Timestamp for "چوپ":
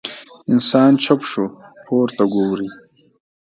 1.03-1.21